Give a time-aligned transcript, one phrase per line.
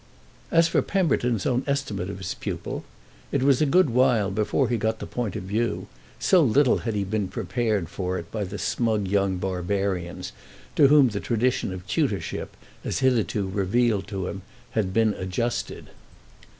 [0.49, 2.83] As for Pemberton's own estimate of his pupil,
[3.31, 5.85] it was a good while before he got the point of view,
[6.19, 10.31] so little had he been prepared for it by the smug young barbarians
[10.75, 14.41] to whom the tradition of tutorship, as hitherto revealed to him,
[14.71, 15.91] had been adjusted.